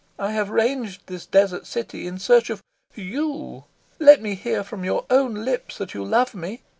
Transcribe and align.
I 0.17 0.31
have 0.31 0.49
ranged 0.49 1.05
this 1.05 1.27
desert 1.27 1.67
city 1.67 2.07
in 2.07 2.17
search 2.17 2.49
of 2.49 2.63
of 2.89 2.97
YOU. 2.97 3.65
Let 3.99 4.19
me 4.19 4.33
hear 4.33 4.63
from 4.63 4.83
your 4.83 5.05
own 5.11 5.35
lips 5.45 5.77
that 5.77 5.93
you 5.93 6.03
love 6.03 6.33
me. 6.33 6.63